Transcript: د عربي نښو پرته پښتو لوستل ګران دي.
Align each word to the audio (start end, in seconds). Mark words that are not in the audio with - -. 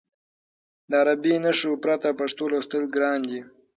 د 0.89 0.91
عربي 1.01 1.33
نښو 1.43 1.71
پرته 1.83 2.09
پښتو 2.19 2.43
لوستل 2.51 2.83
ګران 2.95 3.19
دي. 3.29 3.41